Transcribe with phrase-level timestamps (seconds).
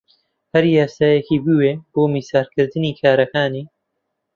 [0.53, 3.65] هەر یاسایەکی بوێ بۆ مەیسەرکردنی کارەکانی